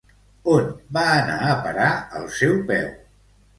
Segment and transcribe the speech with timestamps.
[0.53, 1.93] On va anar a parar
[2.23, 2.91] el seu peu?